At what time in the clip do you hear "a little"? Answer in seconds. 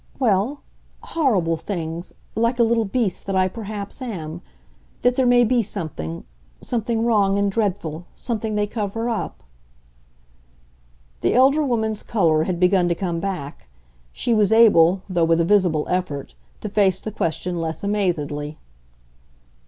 2.57-2.85